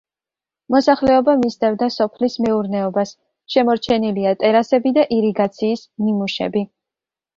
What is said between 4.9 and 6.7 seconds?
და ირიგაციის ნიმუშები.